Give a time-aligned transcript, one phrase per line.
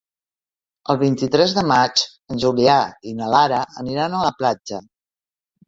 [0.93, 2.03] El vint-i-tres de maig
[2.37, 2.79] en Julià
[3.13, 4.85] i na Lara aniran a la platja.